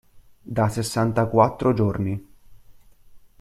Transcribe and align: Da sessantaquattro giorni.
Da 0.57 0.67
sessantaquattro 0.67 1.73
giorni. 1.73 2.27